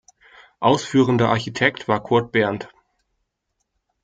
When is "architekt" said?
1.29-1.87